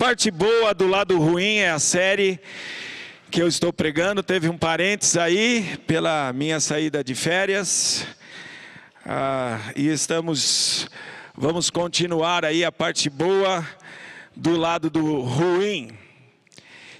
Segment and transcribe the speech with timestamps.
[0.00, 2.40] Parte boa do lado ruim é a série
[3.30, 4.22] que eu estou pregando.
[4.22, 8.06] Teve um parênteses aí pela minha saída de férias.
[9.04, 10.88] Ah, e estamos,
[11.36, 13.62] vamos continuar aí a parte boa
[14.34, 15.90] do lado do ruim.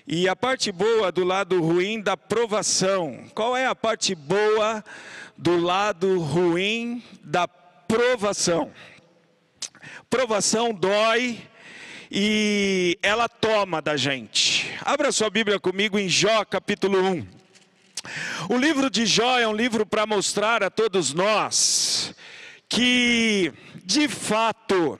[0.07, 3.25] E a parte boa do lado ruim da provação.
[3.35, 4.85] Qual é a parte boa
[5.39, 8.71] do lado ruim da provação?
[10.11, 11.48] Provação dói
[12.10, 14.69] e ela toma da gente.
[14.84, 17.27] Abra sua Bíblia comigo em Jó capítulo 1.
[18.48, 22.12] O livro de Jó é um livro para mostrar a todos nós
[22.69, 23.52] que,
[23.84, 24.98] de fato,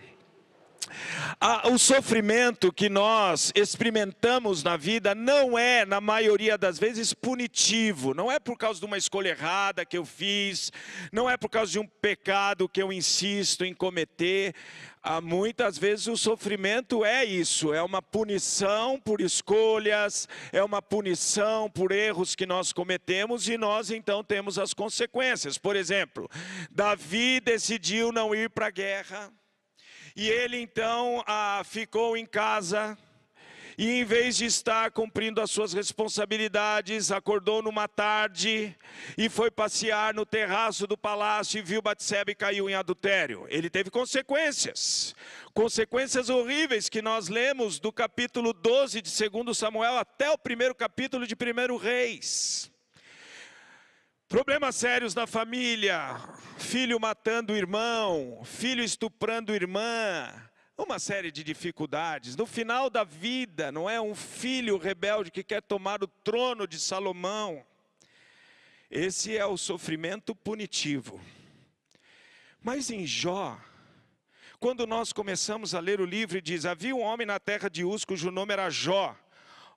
[1.72, 8.12] o sofrimento que nós experimentamos na vida não é, na maioria das vezes, punitivo.
[8.12, 10.70] Não é por causa de uma escolha errada que eu fiz,
[11.11, 14.55] não é por causa de um pecado que eu insisto em cometer.
[15.03, 21.70] Ah, muitas vezes o sofrimento é isso, é uma punição por escolhas, é uma punição
[21.70, 25.57] por erros que nós cometemos e nós então temos as consequências.
[25.57, 26.29] Por exemplo,
[26.70, 29.33] Davi decidiu não ir para a guerra
[30.15, 32.98] e ele então ah, ficou em casa
[33.81, 38.77] e em vez de estar cumprindo as suas responsabilidades, acordou numa tarde
[39.17, 43.47] e foi passear no terraço do palácio e viu Batseba e caiu em adultério.
[43.48, 45.14] Ele teve consequências,
[45.55, 51.27] consequências horríveis que nós lemos do capítulo 12 de 2 Samuel até o primeiro capítulo
[51.27, 52.70] de 1 Reis.
[54.29, 56.20] Problemas sérios na família,
[56.58, 60.49] filho matando o irmão, filho estuprando irmã,
[60.83, 62.36] uma série de dificuldades.
[62.36, 66.79] No final da vida, não é um filho rebelde que quer tomar o trono de
[66.79, 67.64] Salomão.
[68.91, 71.20] Esse é o sofrimento punitivo.
[72.63, 73.58] Mas em Jó,
[74.58, 78.05] quando nós começamos a ler o livro, diz: Havia um homem na terra de Uz,
[78.05, 79.17] cujo nome era Jó,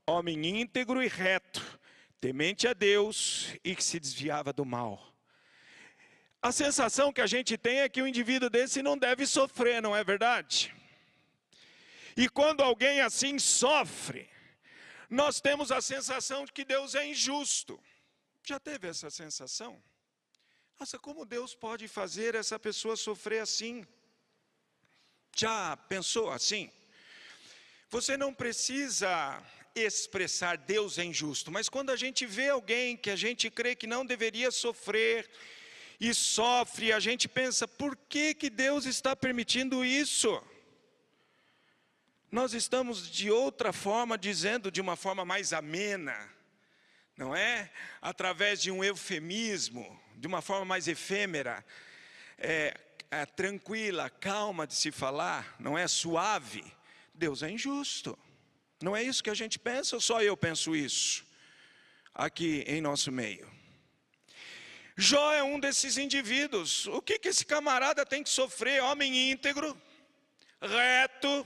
[0.06, 1.80] homem íntegro e reto,
[2.20, 5.02] temente a Deus e que se desviava do mal.
[6.42, 9.96] A sensação que a gente tem é que o indivíduo desse não deve sofrer, não
[9.96, 10.74] é verdade?
[12.16, 14.30] E quando alguém assim sofre,
[15.10, 17.80] nós temos a sensação de que Deus é injusto.
[18.44, 19.82] Já teve essa sensação?
[20.80, 23.86] Nossa, como Deus pode fazer essa pessoa sofrer assim?
[25.36, 26.72] Já pensou assim?
[27.90, 29.42] Você não precisa
[29.76, 33.88] expressar Deus é injusto, mas quando a gente vê alguém que a gente crê que
[33.88, 35.30] não deveria sofrer
[36.00, 40.42] e sofre, a gente pensa, por que, que Deus está permitindo isso?
[42.34, 46.18] Nós estamos de outra forma dizendo de uma forma mais amena,
[47.16, 47.72] não é?
[48.02, 51.64] Através de um eufemismo, de uma forma mais efêmera,
[52.40, 52.76] é,
[53.12, 56.66] é, tranquila, calma de se falar, não é suave.
[57.14, 58.18] Deus é injusto.
[58.82, 61.24] Não é isso que a gente pensa ou só eu penso isso?
[62.16, 63.48] Aqui em nosso meio.
[64.98, 66.88] Jó é um desses indivíduos.
[66.88, 68.82] O que, que esse camarada tem que sofrer?
[68.82, 69.80] Homem íntegro,
[70.60, 71.46] reto,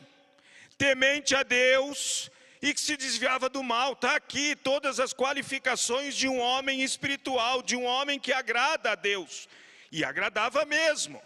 [0.78, 2.30] temente a Deus
[2.62, 3.94] e que se desviava do mal.
[3.94, 8.96] Está aqui todas as qualificações de um homem espiritual, de um homem que agrada a
[8.96, 9.48] Deus.
[9.92, 11.22] E agradava mesmo.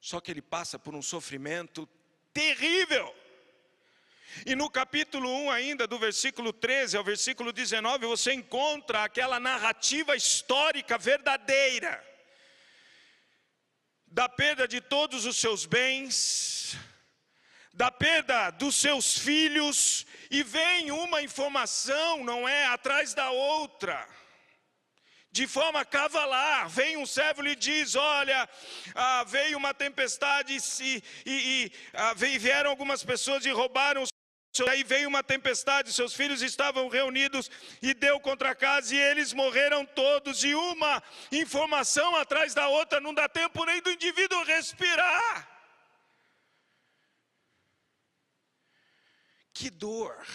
[0.00, 1.88] Só que ele passa por um sofrimento
[2.32, 3.14] terrível.
[4.46, 10.16] E no capítulo 1 ainda, do versículo 13 ao versículo 19, você encontra aquela narrativa
[10.16, 12.02] histórica verdadeira
[14.06, 16.76] da perda de todos os seus bens,
[17.72, 24.06] da perda dos seus filhos, e vem uma informação, não é, atrás da outra.
[25.30, 28.48] De forma cavalar, vem um servo e lhe diz: Olha,
[28.94, 34.04] ah, veio uma tempestade e, e, e ah, vieram algumas pessoas e roubaram
[34.68, 39.32] Aí veio uma tempestade, seus filhos estavam reunidos e deu contra a casa e eles
[39.32, 40.44] morreram todos.
[40.44, 45.48] E uma informação atrás da outra, não dá tempo nem do indivíduo respirar.
[49.62, 50.26] Que dor,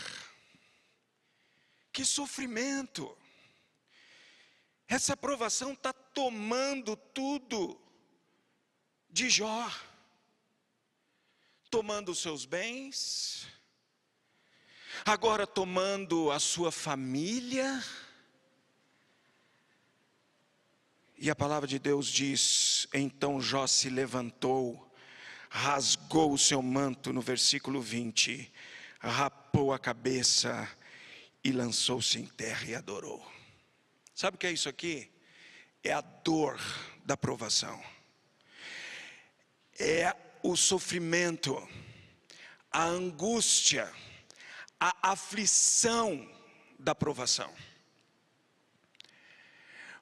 [1.91, 3.13] que sofrimento.
[4.87, 7.77] Essa aprovação está tomando tudo
[9.09, 9.69] de Jó.
[11.69, 13.45] tomando os seus bens,
[15.03, 17.83] agora tomando a sua família.
[21.17, 24.89] E a palavra de Deus diz: então Jó se levantou,
[25.49, 28.53] rasgou o seu manto, no versículo 20,
[28.99, 30.69] rapou a cabeça
[31.43, 33.25] e lançou-se em terra e adorou.
[34.13, 35.11] Sabe o que é isso aqui?
[35.83, 36.59] É a dor
[37.05, 37.81] da provação,
[39.79, 41.55] é o sofrimento,
[42.71, 43.91] a angústia,
[44.79, 46.29] a aflição
[46.77, 47.53] da provação.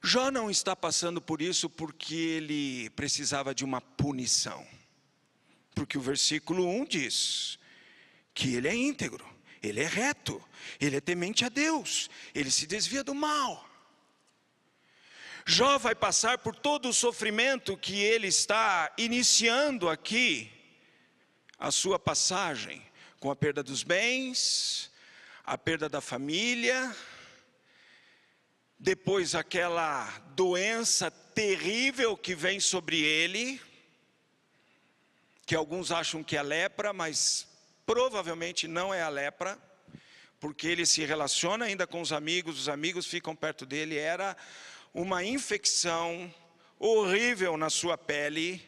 [0.02, 4.66] Jó não está passando por isso porque ele precisava de uma punição.
[5.74, 7.58] Porque o versículo 1 diz
[8.36, 9.26] que ele é íntegro,
[9.62, 10.44] ele é reto,
[10.78, 13.66] ele é temente a Deus, ele se desvia do mal.
[15.46, 20.52] Jó vai passar por todo o sofrimento que ele está iniciando aqui,
[21.58, 22.84] a sua passagem,
[23.18, 24.92] com a perda dos bens,
[25.42, 26.94] a perda da família,
[28.78, 33.58] depois aquela doença terrível que vem sobre ele,
[35.46, 37.55] que alguns acham que é lepra, mas
[37.86, 39.56] provavelmente não é a lepra,
[40.40, 44.36] porque ele se relaciona ainda com os amigos, os amigos ficam perto dele, era
[44.92, 46.32] uma infecção
[46.78, 48.60] horrível na sua pele,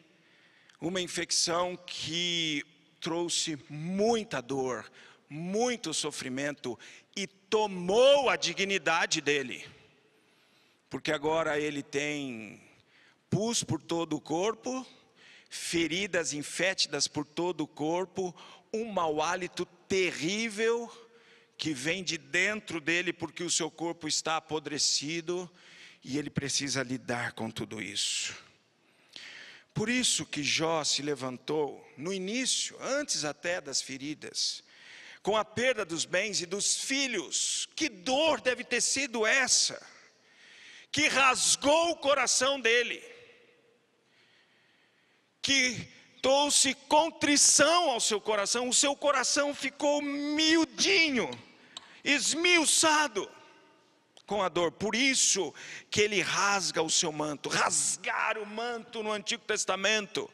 [0.81, 2.65] uma infecção que
[3.01, 4.89] trouxe muita dor,
[5.29, 6.79] muito sofrimento
[7.15, 9.65] e tomou a dignidade dele.
[10.89, 12.61] Porque agora ele tem
[13.29, 14.85] pus por todo o corpo,
[15.49, 18.33] feridas infétidas por todo o corpo,
[18.73, 20.91] um mau hálito terrível
[21.57, 25.49] que vem de dentro dele porque o seu corpo está apodrecido
[26.03, 28.33] e ele precisa lidar com tudo isso.
[29.73, 34.63] Por isso que Jó se levantou no início, antes até das feridas,
[35.21, 37.67] com a perda dos bens e dos filhos.
[37.75, 39.81] Que dor deve ter sido essa,
[40.91, 43.03] que rasgou o coração dele,
[45.41, 45.87] que
[46.21, 51.29] trouxe contrição ao seu coração, o seu coração ficou miudinho,
[52.03, 53.29] esmiuçado
[54.29, 54.71] com a dor.
[54.71, 55.51] Por isso
[55.89, 57.49] que ele rasga o seu manto.
[57.49, 60.29] Rasgar o manto no Antigo Testamento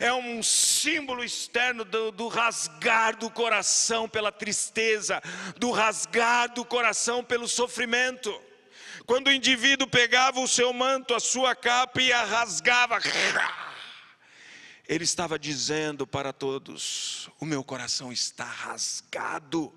[0.00, 5.22] é um símbolo externo do, do rasgar do coração pela tristeza,
[5.56, 8.34] do rasgar do coração pelo sofrimento.
[9.06, 12.98] Quando o indivíduo pegava o seu manto, a sua capa e a rasgava,
[14.88, 19.72] ele estava dizendo para todos: O meu coração está rasgado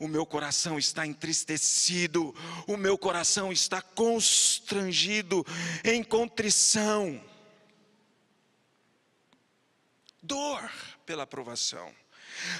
[0.00, 2.34] o meu coração está entristecido,
[2.66, 5.44] o meu coração está constrangido
[5.84, 7.22] em contrição.
[10.22, 10.72] Dor
[11.04, 11.94] pela aprovação.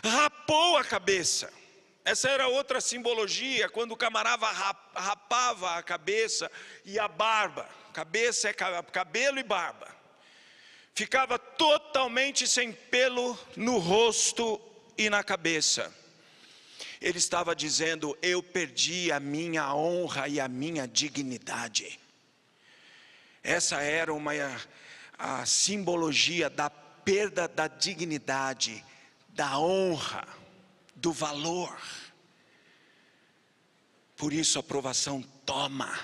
[0.05, 1.51] Rapou a cabeça.
[2.05, 4.47] Essa era outra simbologia, quando o camarada
[4.95, 6.51] rapava a cabeça
[6.85, 7.67] e a barba.
[7.95, 10.00] Cabeça é cabelo e barba.
[10.95, 14.61] Ficava totalmente sem pelo no rosto
[14.99, 15.95] e na cabeça
[17.01, 21.99] ele estava dizendo: Eu perdi a minha honra e a minha dignidade.
[23.43, 24.33] Essa era uma
[25.19, 28.85] a simbologia da perda da dignidade,
[29.31, 30.27] da honra,
[30.95, 31.79] do valor.
[34.17, 35.99] Por isso a aprovação toma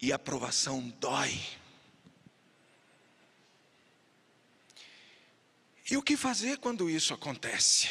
[0.00, 1.40] e a aprovação dói.
[5.90, 7.88] E o que fazer quando isso acontece?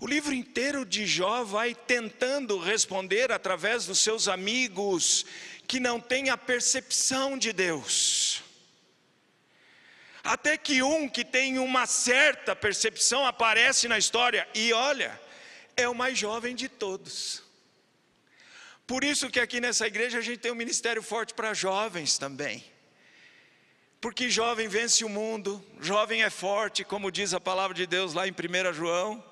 [0.00, 5.24] O livro inteiro de Jó vai tentando responder através dos seus amigos
[5.66, 8.42] que não têm a percepção de Deus.
[10.24, 15.20] Até que um que tem uma certa percepção aparece na história e olha,
[15.76, 17.42] é o mais jovem de todos.
[18.86, 22.64] Por isso que aqui nessa igreja a gente tem um ministério forte para jovens também.
[24.02, 28.26] Porque jovem vence o mundo, jovem é forte, como diz a palavra de Deus lá
[28.26, 29.24] em 1 João.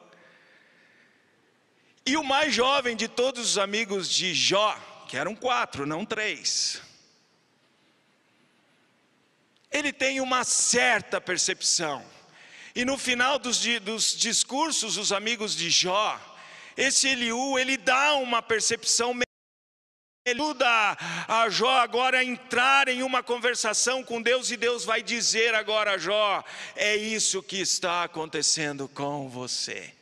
[2.07, 6.81] E o mais jovem de todos os amigos de Jó, que eram quatro, não três,
[9.73, 12.07] ele tem uma certa percepção.
[12.73, 16.17] E no final dos, dos discursos, os amigos de Jó,
[16.77, 19.13] esse Eliú, ele dá uma percepção
[20.27, 25.55] ajuda a Jó agora a entrar em uma conversação com Deus e Deus vai dizer
[25.55, 26.45] agora Jó:
[26.77, 29.93] é isso que está acontecendo com você.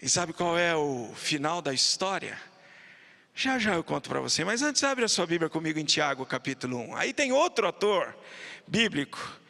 [0.00, 2.38] E sabe qual é o final da história?
[3.34, 6.26] Já já eu conto para você, mas antes abre a sua Bíblia comigo em Tiago
[6.26, 6.96] capítulo 1.
[6.96, 8.16] Aí tem outro ator
[8.66, 9.40] bíblico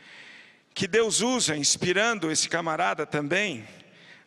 [0.73, 3.67] que Deus usa, inspirando esse camarada também,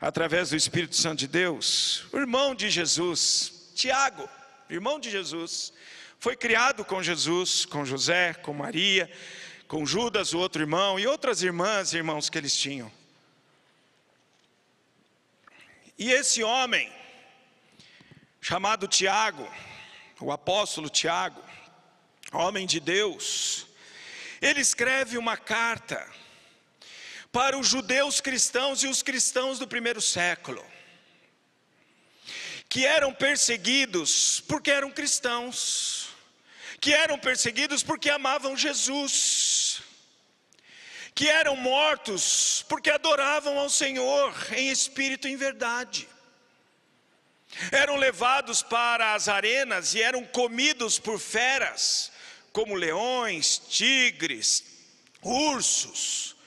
[0.01, 4.27] através do Espírito Santo de Deus, o irmão de Jesus, Tiago,
[4.73, 5.73] irmão de Jesus,
[6.19, 9.11] foi criado com Jesus, com José, com Maria,
[9.67, 12.91] com Judas, o outro irmão, e outras irmãs e irmãos que eles tinham.
[15.97, 16.91] E esse homem,
[18.39, 19.47] chamado Tiago,
[20.19, 21.41] o apóstolo Tiago,
[22.31, 23.67] homem de Deus,
[24.41, 26.07] ele escreve uma carta
[27.31, 30.65] para os judeus cristãos e os cristãos do primeiro século,
[32.71, 36.07] que eram perseguidos porque eram cristãos,
[36.79, 39.81] que eram perseguidos porque amavam Jesus,
[41.13, 46.07] que eram mortos porque adoravam ao Senhor em espírito e em verdade.
[47.73, 52.09] Eram levados para as arenas e eram comidos por feras,
[52.53, 54.63] como leões, tigres,
[55.21, 56.37] ursos,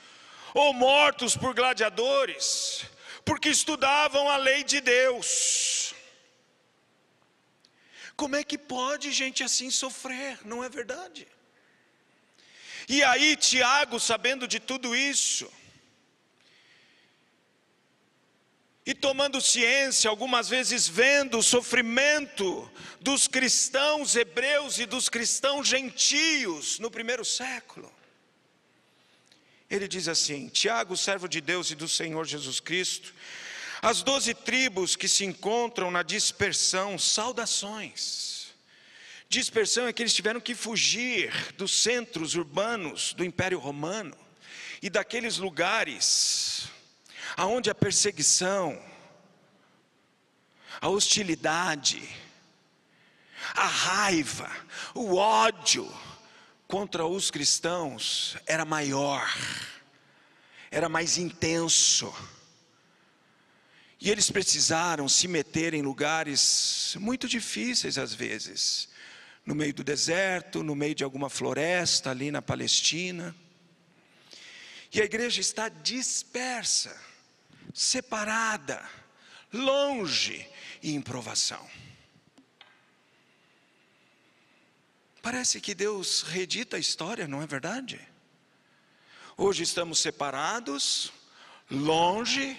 [0.55, 2.83] ou mortos por gladiadores,
[3.23, 5.93] porque estudavam a lei de Deus.
[8.15, 10.39] Como é que pode gente assim sofrer?
[10.45, 11.27] Não é verdade?
[12.87, 15.51] E aí, Tiago, sabendo de tudo isso,
[18.85, 26.77] e tomando ciência, algumas vezes vendo o sofrimento dos cristãos hebreus e dos cristãos gentios
[26.77, 27.91] no primeiro século,
[29.67, 33.11] ele diz assim: Tiago, servo de Deus e do Senhor Jesus Cristo,
[33.81, 38.53] as doze tribos que se encontram na dispersão, saudações.
[39.27, 44.15] Dispersão é que eles tiveram que fugir dos centros urbanos do Império Romano
[44.81, 46.69] e daqueles lugares
[47.35, 48.81] aonde a perseguição,
[50.79, 52.07] a hostilidade,
[53.53, 54.49] a raiva,
[54.93, 55.91] o ódio,
[56.67, 59.27] contra os cristãos era maior,
[60.71, 62.13] era mais intenso.
[64.05, 68.87] E eles precisaram se meter em lugares muito difíceis às vezes,
[69.43, 73.35] no meio do deserto, no meio de alguma floresta ali na Palestina.
[74.93, 76.95] E a igreja está dispersa,
[77.73, 78.87] separada,
[79.51, 80.47] longe
[80.83, 81.67] e em provação.
[85.19, 87.99] Parece que Deus redita a história, não é verdade?
[89.35, 91.11] Hoje estamos separados,
[91.71, 92.55] longe,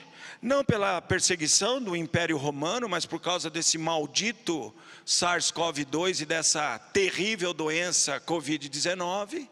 [0.47, 4.73] não pela perseguição do Império Romano, mas por causa desse maldito
[5.05, 9.49] SARS-CoV-2 e dessa terrível doença Covid-19,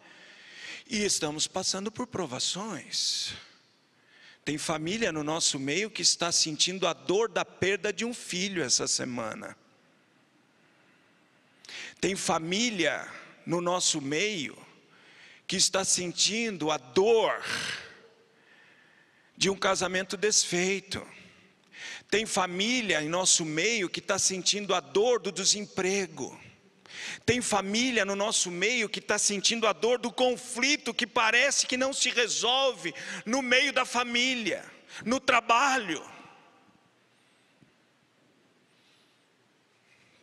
[0.89, 3.35] e estamos passando por provações.
[4.45, 8.63] Tem família no nosso meio que está sentindo a dor da perda de um filho
[8.63, 9.57] essa semana.
[12.01, 13.05] Tem família
[13.45, 14.57] no nosso meio
[15.45, 17.43] que está sentindo a dor
[19.37, 21.07] de um casamento desfeito.
[22.11, 26.39] Tem família em nosso meio que está sentindo a dor do desemprego.
[27.27, 31.77] Tem família no nosso meio que está sentindo a dor do conflito que parece que
[31.77, 32.95] não se resolve
[33.27, 34.65] no meio da família,
[35.05, 36.03] no trabalho.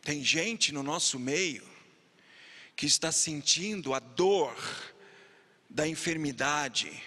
[0.02, 1.68] Tem gente no nosso meio
[2.74, 4.56] que está sentindo a dor
[5.68, 7.00] da enfermidade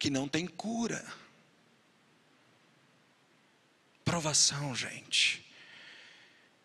[0.00, 1.04] que não tem cura.
[4.02, 5.46] Provação, gente.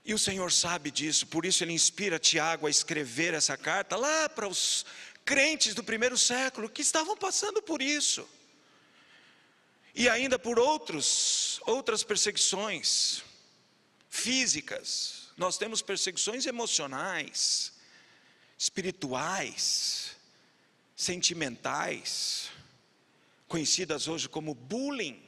[0.05, 4.29] E o Senhor sabe disso, por isso Ele inspira Tiago a escrever essa carta lá
[4.29, 4.85] para os
[5.25, 8.27] crentes do primeiro século que estavam passando por isso.
[9.93, 13.21] E ainda por outros, outras perseguições
[14.09, 15.29] físicas.
[15.35, 17.73] Nós temos perseguições emocionais,
[18.57, 20.15] espirituais,
[20.95, 22.49] sentimentais,
[23.47, 25.21] conhecidas hoje como bullying.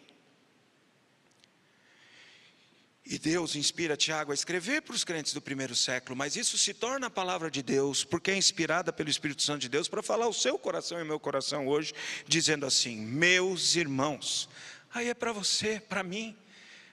[3.06, 6.74] E Deus inspira Tiago a escrever para os crentes do primeiro século, mas isso se
[6.74, 10.28] torna a palavra de Deus, porque é inspirada pelo Espírito Santo de Deus para falar
[10.28, 11.94] o seu coração e o meu coração hoje,
[12.28, 14.50] dizendo assim: Meus irmãos,
[14.94, 16.36] aí é para você, para mim,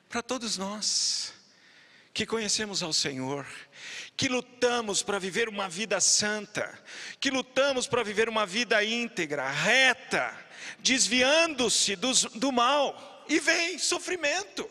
[0.08, 1.32] para todos nós
[2.12, 3.44] que conhecemos ao Senhor,
[4.16, 6.78] que lutamos para viver uma vida santa,
[7.18, 10.36] que lutamos para viver uma vida íntegra, reta,
[10.78, 14.70] desviando-se do mal, e vem sofrimento.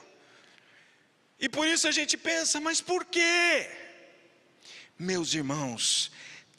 [1.40, 3.70] E por isso a gente pensa, mas por quê?
[4.98, 6.12] Meus irmãos,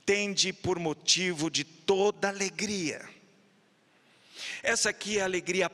[0.05, 3.09] tende por motivo de toda alegria.
[4.63, 5.71] Essa aqui é a alegria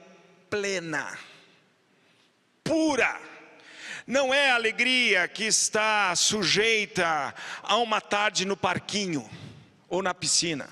[0.49, 1.19] plena,
[2.63, 3.21] pura,
[4.11, 9.29] não é a alegria que está sujeita a uma tarde no parquinho
[9.89, 10.69] ou na piscina.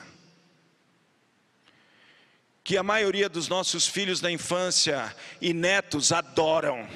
[2.64, 6.86] que a maioria dos nossos filhos da infância e netos adoram.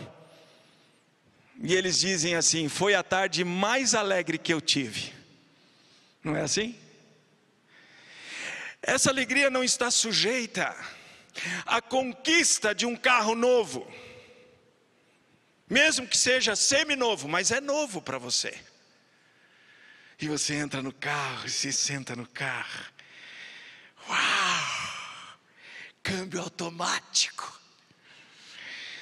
[1.63, 5.15] E eles dizem assim: Foi a tarde mais alegre que eu tive.
[6.23, 6.79] Não é assim?
[8.83, 10.77] Essa alegria não está sujeita
[11.65, 13.91] à conquista de um carro novo,
[15.73, 18.55] mesmo que seja semi-novo, mas é novo para você.
[20.21, 22.85] E você entra no carro e se senta no carro.
[24.07, 25.39] Uau!
[26.03, 27.61] Câmbio automático.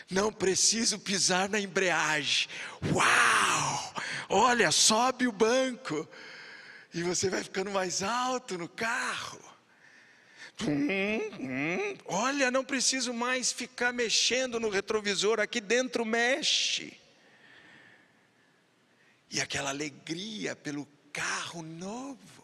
[0.08, 2.48] Não preciso pisar na embreagem.
[2.92, 3.94] Uau!
[4.28, 6.08] Olha, sobe o banco.
[6.94, 9.49] E você vai ficando mais alto no carro.
[12.06, 16.92] Olha, não preciso mais ficar mexendo no retrovisor, aqui dentro mexe.
[19.30, 22.39] E aquela alegria pelo carro novo.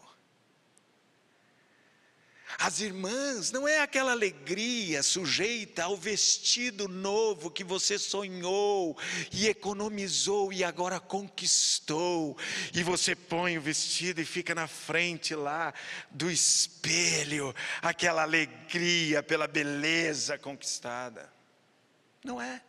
[2.59, 8.97] As irmãs, não é aquela alegria sujeita ao vestido novo que você sonhou
[9.31, 12.35] e economizou e agora conquistou,
[12.73, 15.71] e você põe o vestido e fica na frente lá
[16.09, 21.31] do espelho, aquela alegria pela beleza conquistada.
[22.23, 22.63] Não é.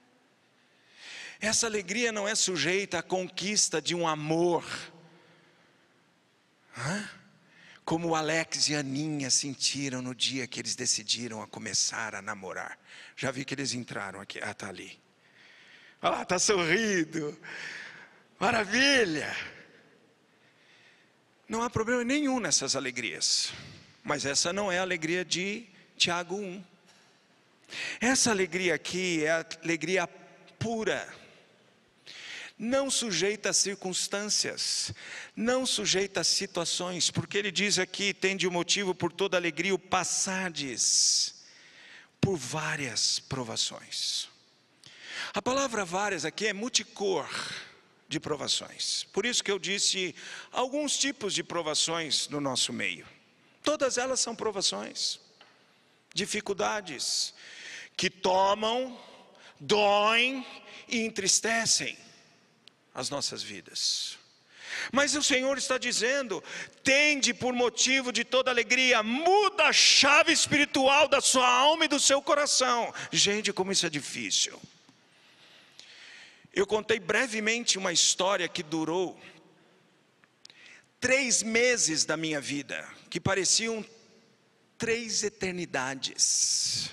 [1.40, 4.64] Essa alegria não é sujeita à conquista de um amor.
[6.76, 7.17] Hã?
[7.88, 12.20] Como o Alex e a Aninha sentiram no dia que eles decidiram a começar a
[12.20, 12.78] namorar.
[13.16, 14.38] Já vi que eles entraram aqui.
[14.42, 15.00] Ah, está ali.
[16.02, 17.34] Olha lá, está sorrindo.
[18.38, 19.34] Maravilha.
[21.48, 23.54] Não há problema nenhum nessas alegrias.
[24.04, 25.66] Mas essa não é a alegria de
[25.96, 26.64] Tiago 1.
[28.02, 30.06] Essa alegria aqui é a alegria
[30.58, 31.08] pura
[32.58, 34.92] não sujeita a circunstâncias,
[35.36, 39.78] não sujeita a situações, porque ele diz aqui: tende o motivo por toda alegria o
[39.78, 41.36] passardes
[42.20, 44.28] por várias provações.
[45.32, 47.28] A palavra várias aqui é multicor
[48.08, 49.04] de provações.
[49.12, 50.14] Por isso que eu disse
[50.50, 53.06] alguns tipos de provações no nosso meio.
[53.62, 55.20] Todas elas são provações,
[56.12, 57.34] dificuldades
[57.96, 58.98] que tomam,
[59.60, 60.44] doem
[60.88, 61.96] e entristecem
[62.98, 64.18] as nossas vidas.
[64.92, 66.42] Mas o Senhor está dizendo:
[66.82, 72.00] tende por motivo de toda alegria, muda a chave espiritual da sua alma e do
[72.00, 72.92] seu coração.
[73.12, 74.60] Gente, como isso é difícil.
[76.52, 79.18] Eu contei brevemente uma história que durou
[80.98, 83.86] três meses da minha vida, que pareciam
[84.76, 86.90] três eternidades.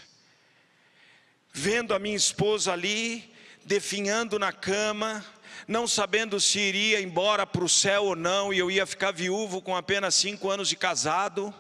[1.52, 3.34] Vendo a minha esposa ali,
[3.66, 5.26] definhando na cama,
[5.68, 9.62] não sabendo se iria embora para o céu ou não, e eu ia ficar viúvo
[9.62, 11.54] com apenas cinco anos de casado,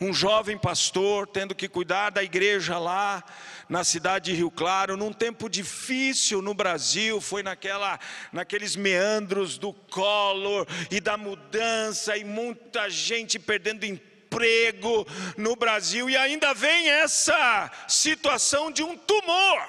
[0.00, 3.22] um jovem pastor tendo que cuidar da igreja lá
[3.68, 7.98] na cidade de Rio Claro, num tempo difícil no Brasil, foi naquela,
[8.32, 16.16] naqueles meandros do Collor e da mudança, e muita gente perdendo emprego no Brasil, e
[16.16, 19.68] ainda vem essa situação de um tumor.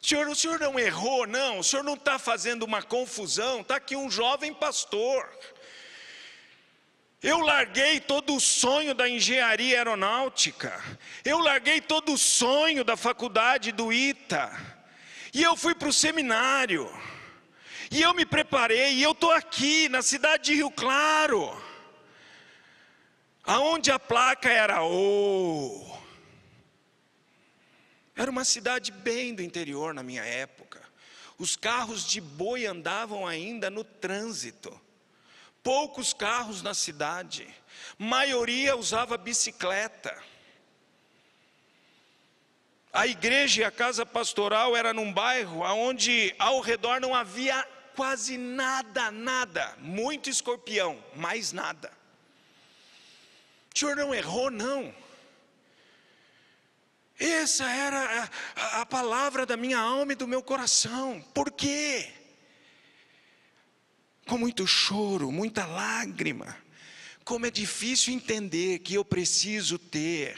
[0.00, 3.94] Senhor, o senhor não errou, não, o senhor não está fazendo uma confusão, está aqui
[3.94, 5.28] um jovem pastor.
[7.22, 10.82] Eu larguei todo o sonho da engenharia aeronáutica,
[11.22, 14.50] eu larguei todo o sonho da faculdade do ITA,
[15.34, 16.90] e eu fui para o seminário,
[17.90, 21.54] e eu me preparei, e eu estou aqui na cidade de Rio Claro,
[23.44, 25.84] aonde a placa era O.
[25.84, 25.99] Oh,
[28.20, 30.78] era uma cidade bem do interior na minha época.
[31.38, 34.78] Os carros de boi andavam ainda no trânsito.
[35.62, 37.48] Poucos carros na cidade.
[37.98, 40.22] Maioria usava bicicleta.
[42.92, 48.36] A igreja e a casa pastoral era num bairro onde ao redor não havia quase
[48.36, 51.90] nada, nada, muito escorpião, mais nada.
[53.74, 54.94] O senhor não errou, não.
[57.20, 61.22] Essa era a, a, palavra da minha alma e do meu coração.
[61.34, 62.10] Por quê?
[64.26, 66.56] Com muito choro, muita lágrima.
[67.22, 70.34] Como é difícil entender que eu preciso ter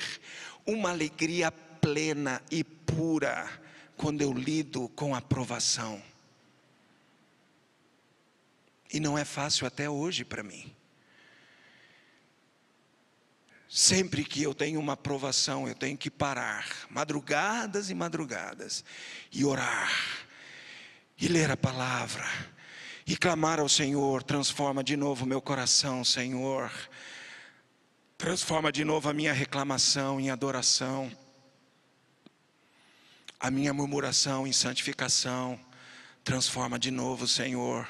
[0.66, 3.48] uma alegria plena e pura
[3.96, 6.02] quando eu lido com aprovação.
[8.92, 10.74] E não é fácil até hoje para mim.
[13.74, 18.84] Sempre que eu tenho uma aprovação, eu tenho que parar, madrugadas e madrugadas,
[19.32, 19.90] e orar,
[21.18, 22.22] e ler a palavra,
[23.06, 26.70] e clamar ao Senhor: transforma de novo meu coração, Senhor.
[28.18, 31.10] Transforma de novo a minha reclamação em adoração,
[33.40, 35.58] a minha murmuração em santificação.
[36.22, 37.88] Transforma de novo, Senhor,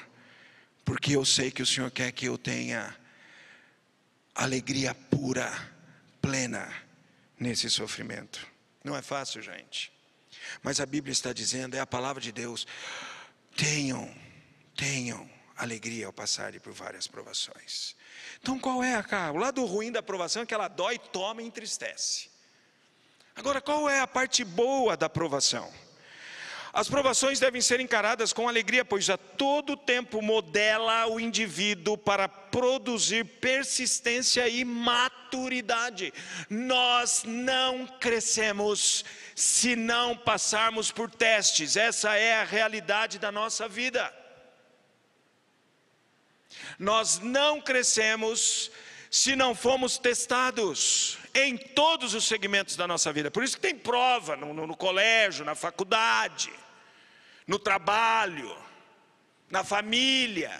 [0.85, 2.95] porque eu sei que o Senhor quer que eu tenha
[4.33, 5.72] alegria pura,
[6.23, 6.73] plena
[7.37, 8.47] nesse sofrimento.
[8.81, 9.91] Não é fácil, gente.
[10.63, 12.65] Mas a Bíblia está dizendo, é a palavra de Deus.
[13.57, 14.09] Tenham,
[14.73, 17.95] tenham alegria ao passarem por várias provações.
[18.41, 21.45] Então qual é a o lado ruim da aprovação é que ela dói, toma e
[21.45, 22.29] entristece.
[23.35, 25.71] Agora qual é a parte boa da aprovação?
[26.73, 32.27] As provações devem ser encaradas com alegria, pois a todo tempo modela o indivíduo para
[32.27, 36.11] produzir persistência e maturidade.
[36.49, 39.05] Nós não crescemos
[39.35, 44.11] se não passarmos por testes, essa é a realidade da nossa vida.
[46.79, 48.71] Nós não crescemos
[49.13, 53.29] se não fomos testados em todos os segmentos da nossa vida.
[53.29, 56.51] Por isso que tem prova no, no, no colégio, na faculdade,
[57.45, 58.57] no trabalho,
[59.51, 60.59] na família.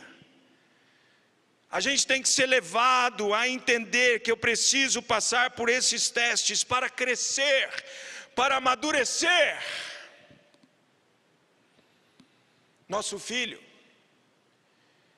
[1.68, 6.64] A gente tem que ser levado a entender que eu preciso passar por esses testes
[6.64, 7.72] para crescer,
[8.36, 9.60] para amadurecer.
[12.88, 13.60] Nosso filho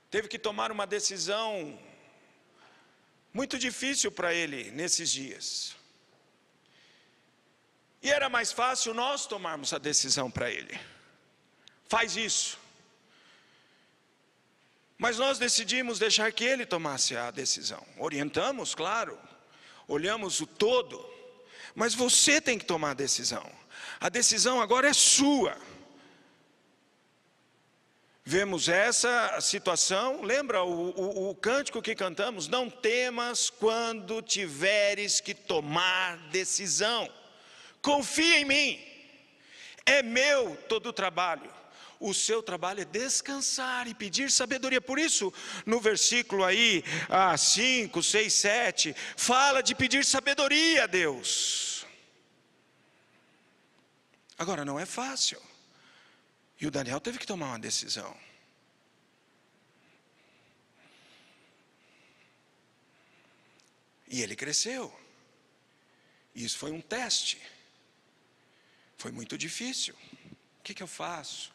[0.10, 1.78] teve que tomar uma decisão
[3.36, 5.76] muito difícil para ele nesses dias.
[8.02, 10.80] E era mais fácil nós tomarmos a decisão para ele.
[11.86, 12.58] Faz isso.
[14.98, 17.86] Mas nós decidimos deixar que ele tomasse a decisão.
[17.98, 19.20] Orientamos, claro.
[19.86, 21.06] Olhamos o todo.
[21.76, 23.46] Mas você tem que tomar a decisão.
[24.00, 25.58] A decisão agora é sua
[28.26, 30.24] vemos essa situação.
[30.24, 32.48] Lembra o, o, o, cântico que cantamos?
[32.48, 37.08] Não temas quando tiveres que tomar decisão.
[37.82, 38.84] Confia em mim.
[39.86, 41.54] É meu todo o trabalho.
[42.00, 44.82] O seu trabalho é descansar e pedir sabedoria.
[44.82, 45.32] Por isso,
[45.66, 46.84] no versículo aí,
[47.38, 51.86] 5, 6, 7, fala de pedir sabedoria a Deus.
[54.38, 55.42] Agora, não é fácil.
[56.60, 58.16] E o Daniel teve que tomar uma decisão.
[64.08, 64.98] E ele cresceu.
[66.34, 67.42] Isso foi um teste.
[68.98, 69.96] Foi muito difícil.
[70.60, 71.52] O que, que eu faço?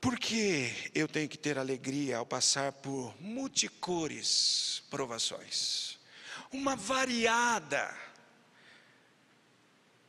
[0.00, 5.98] Por que eu tenho que ter alegria ao passar por multicores provações?
[6.52, 8.07] Uma variada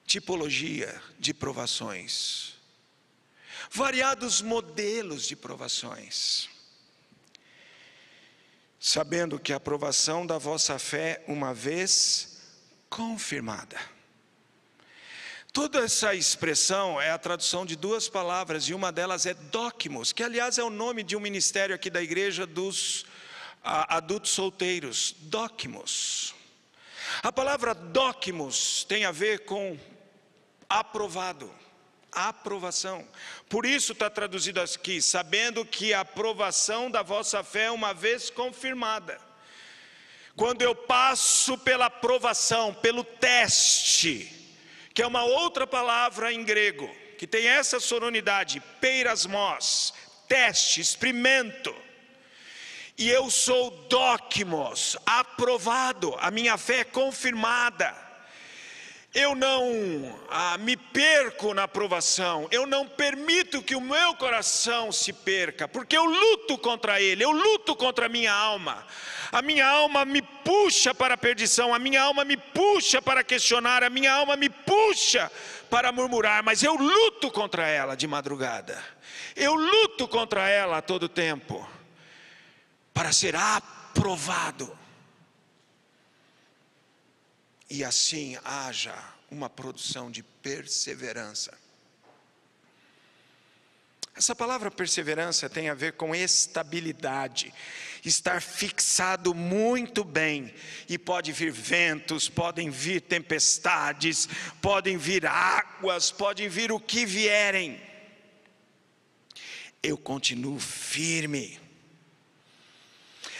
[0.09, 2.55] tipologia de provações,
[3.69, 6.49] variados modelos de provações,
[8.79, 12.39] sabendo que a aprovação da vossa fé, uma vez
[12.89, 13.79] confirmada.
[15.53, 20.23] Toda essa expressão é a tradução de duas palavras, e uma delas é docmos, que
[20.23, 23.05] aliás é o nome de um ministério aqui da igreja dos
[23.63, 26.33] adultos solteiros, docmos.
[27.21, 29.77] A palavra docmos tem a ver com
[30.69, 31.51] aprovado.
[32.11, 33.07] Aprovação.
[33.47, 38.29] Por isso está traduzido aqui, sabendo que a aprovação da vossa fé é uma vez
[38.29, 39.19] confirmada.
[40.35, 44.57] Quando eu passo pela aprovação, pelo teste,
[44.93, 49.93] que é uma outra palavra em grego, que tem essa sonoridade, peirasmos,
[50.27, 51.75] teste, experimento.
[52.97, 58.08] E eu sou docmos, aprovado, a minha fé é confirmada
[59.13, 65.11] eu não ah, me perco na aprovação, eu não permito que o meu coração se
[65.11, 68.85] perca, porque eu luto contra ele, eu luto contra a minha alma.
[69.31, 73.83] A minha alma me puxa para a perdição, a minha alma me puxa para questionar,
[73.83, 75.31] a minha alma me puxa
[75.69, 78.83] para murmurar, mas eu luto contra ela de madrugada,
[79.35, 81.67] eu luto contra ela a todo tempo,
[82.91, 84.77] para ser aprovado
[87.69, 88.95] e assim haja
[89.29, 91.55] uma produção de perseverança.
[94.15, 97.53] Essa palavra perseverança tem a ver com estabilidade,
[98.03, 100.53] estar fixado muito bem,
[100.89, 104.27] e pode vir ventos, podem vir tempestades,
[104.61, 107.79] podem vir águas, podem vir o que vierem.
[109.81, 111.57] Eu continuo firme.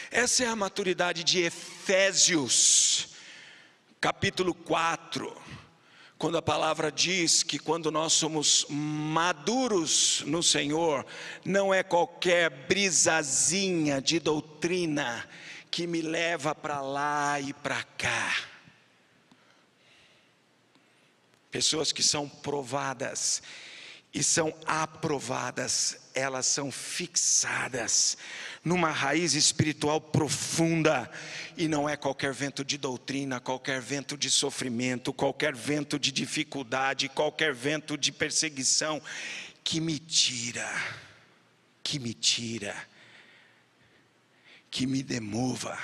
[0.10, 3.09] Essa é a maturidade de Efésios
[4.02, 5.36] capítulo 4,
[6.18, 11.06] quando a palavra diz que quando nós somos maduros no Senhor,
[11.44, 15.28] não é qualquer brisazinha de doutrina
[15.70, 18.36] que me leva para lá e para cá.
[21.52, 23.42] Pessoas que são provadas
[24.14, 28.18] e são aprovadas, elas são fixadas
[28.64, 31.10] numa raiz espiritual profunda,
[31.58, 37.10] e não é qualquer vento de doutrina, qualquer vento de sofrimento, qualquer vento de dificuldade,
[37.10, 39.02] qualquer vento de perseguição
[39.64, 40.70] que me tira,
[41.82, 42.76] que me tira,
[44.70, 45.78] que me demova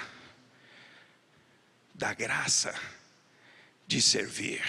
[1.93, 2.73] da graça
[3.87, 4.61] de servir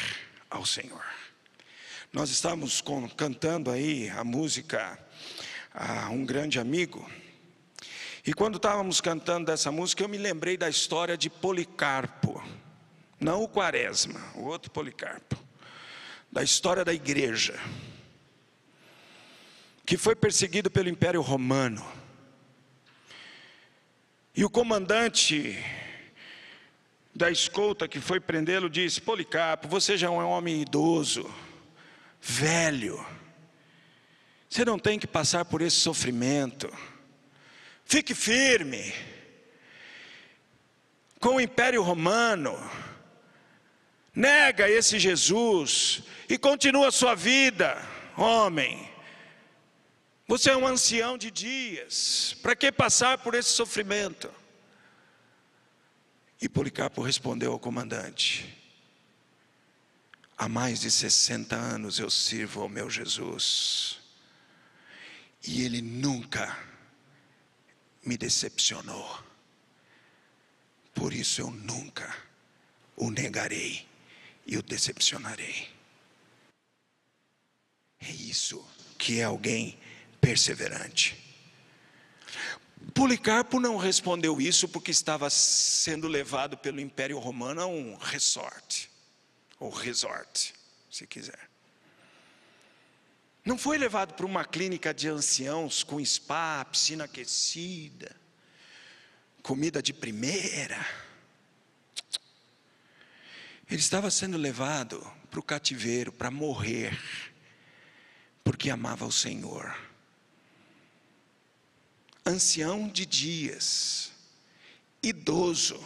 [0.48, 1.04] ao Senhor.
[2.12, 2.82] Nós estamos
[3.16, 4.98] cantando aí a música
[5.76, 7.06] a um grande amigo.
[8.26, 12.42] E quando estávamos cantando essa música, eu me lembrei da história de Policarpo,
[13.20, 15.36] não o Quaresma, o outro Policarpo,
[16.32, 17.60] da história da igreja,
[19.84, 21.86] que foi perseguido pelo Império Romano.
[24.34, 25.62] E o comandante
[27.14, 31.32] da escolta que foi prendê-lo disse: Policarpo, você já é um homem idoso,
[32.20, 33.06] velho,
[34.48, 36.72] você não tem que passar por esse sofrimento,
[37.84, 38.92] fique firme,
[41.20, 42.58] com o Império Romano,
[44.14, 47.76] nega esse Jesus e continua a sua vida,
[48.16, 48.88] homem.
[50.28, 54.32] Você é um ancião de dias, para que passar por esse sofrimento?
[56.40, 58.56] E Policarpo respondeu ao comandante:
[60.36, 64.00] Há mais de 60 anos eu sirvo ao meu Jesus,
[65.46, 66.58] e ele nunca
[68.04, 69.24] me decepcionou.
[70.94, 72.16] Por isso eu nunca
[72.96, 73.86] o negarei
[74.46, 75.68] e o decepcionarei.
[78.00, 78.66] É isso
[78.98, 79.78] que é alguém
[80.20, 81.22] perseverante.
[82.94, 88.90] Policarpo não respondeu isso porque estava sendo levado pelo Império Romano a um resort,
[89.58, 90.54] ou resort,
[90.90, 91.55] se quiser.
[93.46, 98.14] Não foi levado para uma clínica de anciãos com spa, piscina aquecida,
[99.42, 100.84] comida de primeira.
[103.70, 107.00] Ele estava sendo levado para o cativeiro para morrer,
[108.44, 109.74] porque amava o Senhor
[112.26, 114.10] ancião de dias,
[115.00, 115.82] idoso,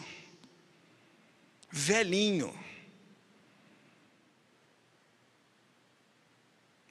[1.70, 2.59] velhinho.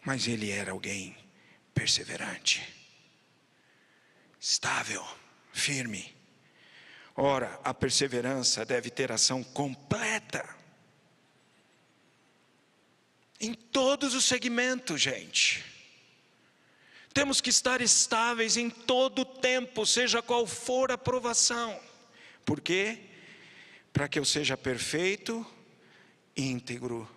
[0.09, 1.15] Mas ele era alguém
[1.71, 2.67] perseverante,
[4.39, 5.05] estável,
[5.53, 6.15] firme.
[7.15, 10.43] Ora, a perseverança deve ter ação completa.
[13.39, 15.63] Em todos os segmentos, gente.
[17.13, 21.79] Temos que estar estáveis em todo o tempo, seja qual for a provação.
[22.43, 22.97] Por quê?
[23.93, 25.45] Para que eu seja perfeito,
[26.35, 27.07] íntegro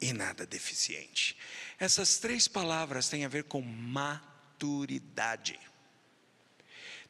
[0.00, 1.36] e nada deficiente.
[1.78, 5.58] Essas três palavras têm a ver com maturidade,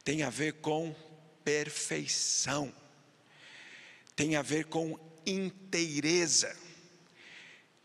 [0.04, 0.94] tem a ver com
[1.42, 2.74] perfeição,
[4.14, 6.54] tem a ver com inteireza,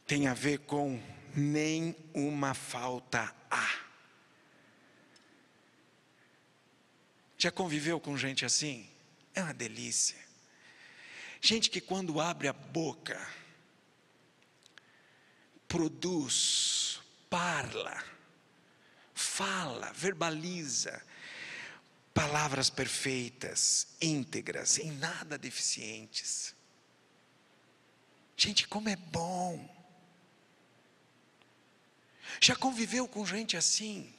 [0.06, 1.02] tem a ver com
[1.34, 3.80] nem uma falta há.
[7.38, 8.90] Já conviveu com gente assim?
[9.34, 10.18] É uma delícia.
[11.42, 13.20] Gente que quando abre a boca,
[15.74, 18.06] produz, parla,
[19.16, 21.04] fala, verbaliza
[22.14, 26.54] palavras perfeitas, íntegras, em nada deficientes.
[28.38, 29.68] Gente, como é bom.
[32.40, 34.14] Já conviveu com gente assim,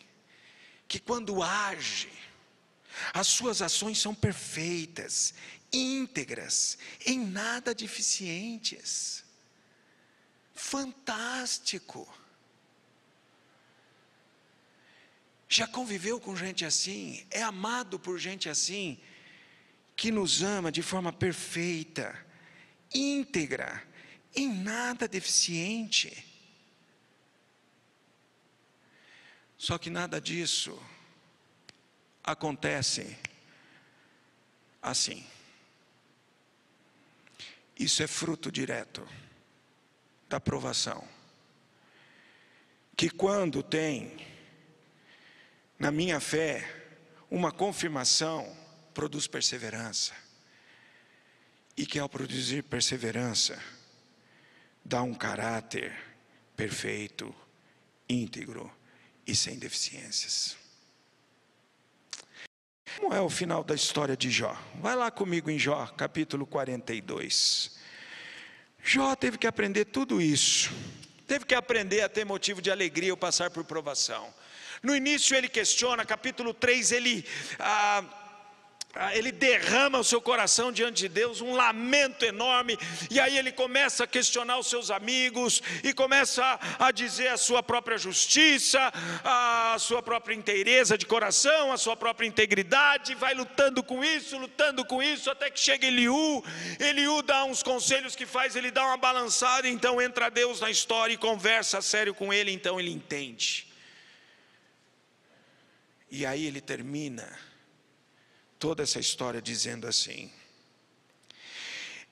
[0.89, 2.11] que quando age,
[3.13, 5.33] as suas ações são perfeitas,
[5.73, 9.24] íntegras, em nada deficientes.
[10.55, 12.09] Fantástico.
[15.49, 17.27] Já conviveu com gente assim?
[17.31, 18.99] É amado por gente assim?
[19.97, 22.17] Que nos ama de forma perfeita,
[22.93, 23.87] íntegra,
[24.35, 26.25] em nada deficiente.
[29.57, 30.81] Só que nada disso
[32.23, 33.17] acontece
[34.83, 35.25] assim.
[37.79, 39.07] Isso é fruto direto
[40.29, 41.07] da provação.
[42.97, 44.17] Que quando tem,
[45.79, 46.69] na minha fé,
[47.31, 48.57] uma confirmação,
[48.93, 50.15] produz perseverança.
[51.77, 53.61] E que ao produzir perseverança,
[54.85, 55.93] dá um caráter
[56.57, 57.35] perfeito,
[58.09, 58.73] íntegro
[59.27, 60.57] e sem deficiências.
[63.01, 64.57] Como é o final da história de Jó?
[64.77, 67.77] Vai lá comigo em Jó, capítulo 42.
[68.85, 70.71] Jó teve que aprender tudo isso.
[71.27, 74.33] Teve que aprender a ter motivo de alegria ao passar por provação.
[74.83, 77.25] No início ele questiona, capítulo 3, ele.
[77.59, 78.05] Ah,
[79.15, 82.79] ele derrama o seu coração diante de Deus, um lamento enorme,
[83.11, 87.63] e aí ele começa a questionar os seus amigos, e começa a, dizer a sua
[87.63, 88.93] própria justiça,
[89.25, 94.85] a sua própria inteireza de coração, a sua própria integridade, vai lutando com isso, lutando
[94.85, 96.45] com isso, até que chega Eliú,
[96.79, 101.15] Eliú dá uns conselhos que faz ele dar uma balançada, então entra Deus na história
[101.15, 103.67] e conversa sério com ele, então ele entende.
[106.11, 107.37] E aí ele termina
[108.65, 110.33] toda essa história dizendo assim: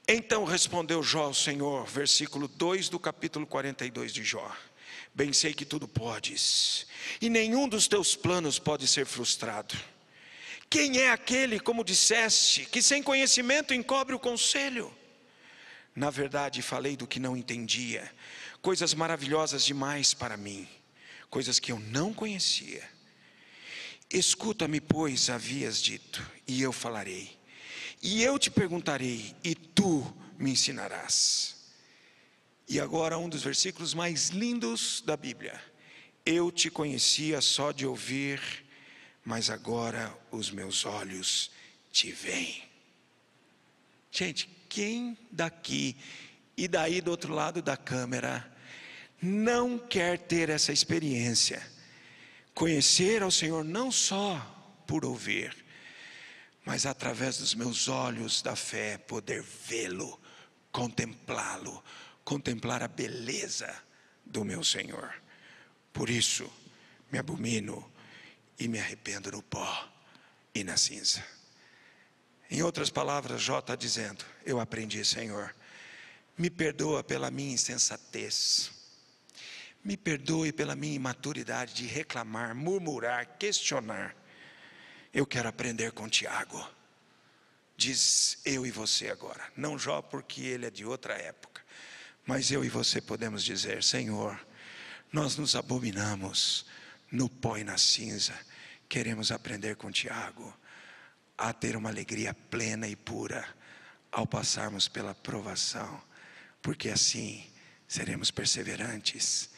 [0.07, 4.55] Então respondeu Jó ao Senhor, versículo 2 do capítulo 42 de Jó:
[5.15, 6.87] Bem sei que tudo podes,
[7.23, 9.75] e nenhum dos teus planos pode ser frustrado.
[10.69, 14.95] Quem é aquele, como disseste, que sem conhecimento encobre o conselho?
[15.97, 18.12] Na verdade, falei do que não entendia,
[18.61, 20.69] coisas maravilhosas demais para mim,
[21.31, 22.87] coisas que eu não conhecia.
[24.12, 27.38] Escuta-me, pois, havias dito, e eu falarei.
[28.03, 30.05] E eu te perguntarei, e tu
[30.38, 31.57] me ensinarás.
[32.68, 35.59] E agora, um dos versículos mais lindos da Bíblia.
[36.27, 38.40] Eu te conhecia só de ouvir,
[39.25, 41.51] mas agora os meus olhos
[41.90, 42.62] te veem.
[44.11, 45.96] Gente, quem daqui
[46.55, 48.46] e daí do outro lado da câmera
[49.22, 51.71] não quer ter essa experiência?
[52.55, 54.38] Conhecer ao Senhor não só
[54.87, 55.57] por ouvir,
[56.65, 60.21] mas através dos meus olhos da fé, poder vê-lo,
[60.71, 61.83] contemplá-lo,
[62.25, 63.75] contemplar a beleza
[64.25, 65.15] do meu Senhor.
[65.93, 66.51] Por isso,
[67.11, 67.91] me abomino
[68.59, 69.88] e me arrependo no pó
[70.55, 71.25] e na cinza.
[72.51, 75.55] Em outras palavras, Jó está dizendo: Eu aprendi, Senhor,
[76.37, 78.82] me perdoa pela minha insensatez
[79.85, 84.14] me perdoe pela minha imaturidade de reclamar, murmurar, questionar.
[85.12, 86.66] Eu quero aprender com Tiago.
[87.77, 89.45] Diz eu e você agora.
[89.57, 91.62] Não Jó, porque ele é de outra época.
[92.25, 94.38] Mas eu e você podemos dizer: Senhor,
[95.12, 96.64] nós nos abominamos
[97.11, 98.38] no pó e na cinza.
[98.88, 100.57] Queremos aprender com Tiago
[101.37, 103.45] a ter uma alegria plena e pura
[104.12, 106.01] ao passarmos pela provação,
[106.61, 107.45] porque assim
[107.88, 109.52] seremos perseverantes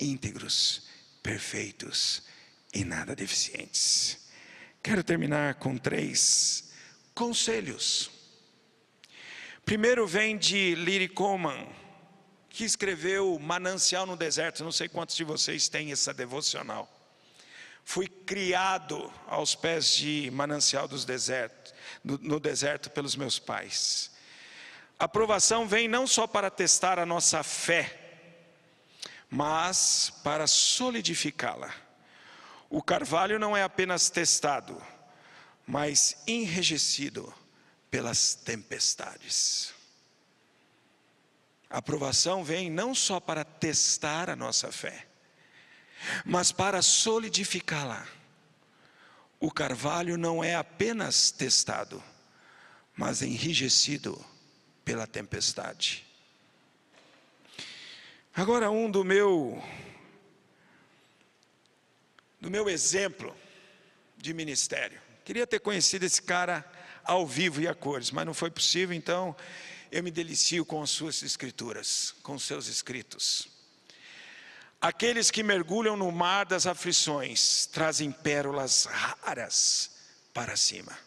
[0.00, 0.82] íntegros,
[1.22, 2.22] perfeitos
[2.72, 4.18] e nada deficientes.
[4.82, 6.70] Quero terminar com três
[7.14, 8.10] conselhos.
[9.64, 11.68] Primeiro vem de Liri Coleman,
[12.48, 14.64] que escreveu Manancial no Deserto.
[14.64, 16.90] Não sei quantos de vocês têm essa devocional.
[17.84, 21.72] Fui criado aos pés de Manancial dos Desertos,
[22.04, 24.10] no deserto pelos meus pais.
[24.98, 28.01] A aprovação vem não só para testar a nossa fé,
[29.32, 31.74] mas para solidificá-la.
[32.68, 34.80] O carvalho não é apenas testado,
[35.66, 37.32] mas enrijecido
[37.90, 39.72] pelas tempestades.
[41.70, 45.06] A aprovação vem não só para testar a nossa fé,
[46.26, 48.06] mas para solidificá-la.
[49.40, 52.04] O carvalho não é apenas testado,
[52.94, 54.22] mas enrijecido
[54.84, 56.11] pela tempestade.
[58.34, 59.62] Agora um do meu
[62.40, 63.36] do meu exemplo
[64.16, 64.98] de ministério.
[65.22, 66.64] Queria ter conhecido esse cara
[67.04, 69.36] ao vivo e a cores, mas não foi possível, então
[69.90, 73.48] eu me delicio com as suas escrituras, com os seus escritos.
[74.80, 79.90] Aqueles que mergulham no mar das aflições trazem pérolas raras
[80.32, 80.98] para cima.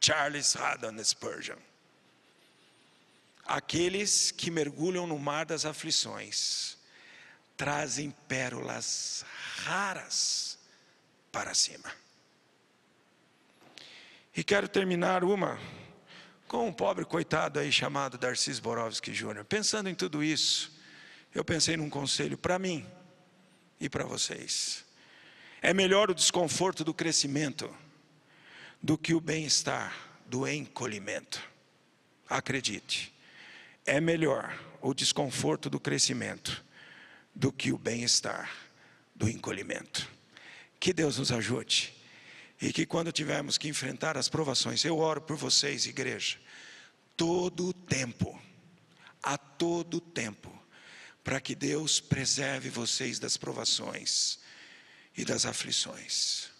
[0.00, 1.71] Charles Haddon Spurgeon.
[3.44, 6.78] Aqueles que mergulham no mar das aflições
[7.56, 9.24] trazem pérolas
[9.64, 10.58] raras
[11.30, 11.92] para cima.
[14.34, 15.58] E quero terminar uma
[16.48, 19.44] com um pobre coitado aí chamado Darcis Borowski Jr.
[19.44, 20.72] Pensando em tudo isso,
[21.34, 22.86] eu pensei num conselho para mim
[23.80, 24.84] e para vocês.
[25.60, 27.74] É melhor o desconforto do crescimento
[28.82, 29.94] do que o bem-estar
[30.26, 31.42] do encolhimento.
[32.28, 33.12] Acredite
[33.86, 36.64] é melhor o desconforto do crescimento
[37.34, 38.50] do que o bem-estar
[39.14, 40.08] do encolhimento.
[40.78, 41.94] Que Deus nos ajude
[42.60, 46.38] e que quando tivermos que enfrentar as provações, eu oro por vocês, igreja,
[47.16, 48.40] todo o tempo,
[49.22, 50.52] a todo tempo,
[51.24, 54.38] para que Deus preserve vocês das provações
[55.16, 56.50] e das aflições.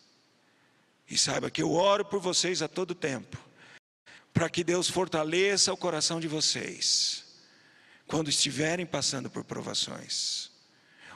[1.08, 3.38] E saiba que eu oro por vocês a todo tempo,
[4.32, 7.24] para que Deus fortaleça o coração de vocês,
[8.06, 10.50] quando estiverem passando por provações.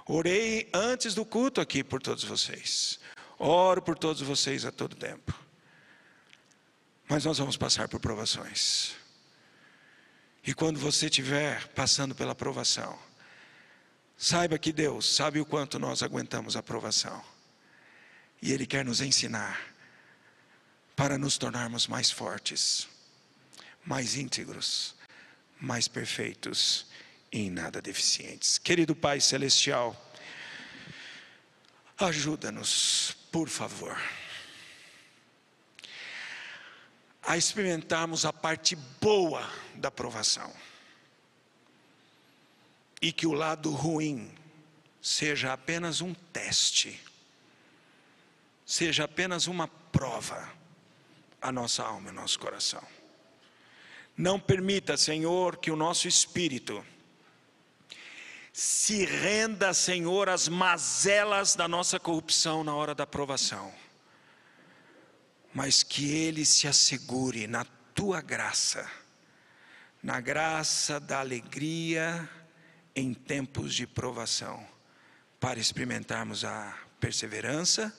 [0.07, 3.01] Orei antes do culto aqui por todos vocês,
[3.39, 5.35] oro por todos vocês a todo tempo.
[7.09, 8.95] Mas nós vamos passar por provações.
[10.47, 12.97] E quando você estiver passando pela provação,
[14.17, 17.23] saiba que Deus sabe o quanto nós aguentamos a provação.
[18.41, 19.61] E Ele quer nos ensinar
[20.95, 22.89] para nos tornarmos mais fortes,
[23.87, 24.95] mais íntegros,
[25.61, 26.87] mais perfeitos
[27.33, 28.59] e em nada deficientes.
[28.59, 29.95] Querido Pai Celestial,
[31.99, 33.97] ajuda-nos, por favor
[37.27, 40.53] a experimentarmos a parte boa da provação.
[43.03, 44.33] E que o lado ruim
[45.03, 47.03] seja apenas um teste,
[48.65, 50.49] seja apenas uma prova
[51.43, 52.83] a nossa alma e nosso coração.
[54.17, 56.85] Não permita, Senhor, que o nosso espírito
[58.53, 63.73] se renda, Senhor, às mazelas da nossa corrupção na hora da provação
[65.57, 67.65] mas que ele se assegure na
[67.95, 68.87] tua graça,
[70.03, 72.29] na graça da alegria
[72.95, 74.69] em tempos de provação,
[75.41, 77.91] para experimentarmos a perseverança,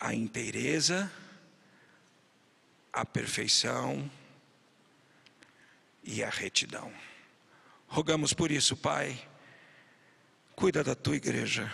[0.00, 1.12] a inteireza,
[2.90, 4.10] a perfeição
[6.08, 6.92] e a retidão.
[7.86, 9.16] Rogamos por isso, Pai,
[10.56, 11.72] cuida da tua igreja,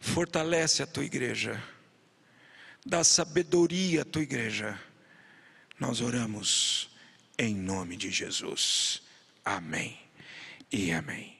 [0.00, 1.62] fortalece a tua igreja
[2.86, 4.78] Dá sabedoria à tua igreja.
[5.80, 6.90] Nós oramos
[7.38, 9.02] em nome de Jesus.
[9.42, 9.98] Amém
[10.70, 11.33] e amém.